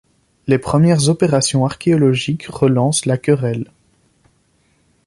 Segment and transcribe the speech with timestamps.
[0.47, 3.71] Les premières opérations archéologiques relancent la querelle.